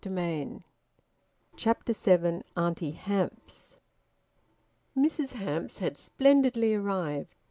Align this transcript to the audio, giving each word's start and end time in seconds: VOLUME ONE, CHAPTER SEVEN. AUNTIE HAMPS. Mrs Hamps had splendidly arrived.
VOLUME 0.03 0.15
ONE, 0.17 0.63
CHAPTER 1.57 1.93
SEVEN. 1.93 2.43
AUNTIE 2.57 2.89
HAMPS. 2.89 3.77
Mrs 4.97 5.33
Hamps 5.33 5.77
had 5.77 5.95
splendidly 5.95 6.73
arrived. 6.73 7.35